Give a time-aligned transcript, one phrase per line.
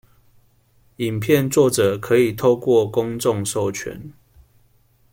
[0.95, 4.11] 影片作者可以透過公眾授權